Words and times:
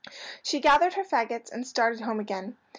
She 0.41 0.59
gathered 0.59 0.95
her 0.95 1.03
fagots 1.03 1.51
and 1.51 1.67
started 1.67 2.01
home 2.01 2.19
again. 2.19 2.57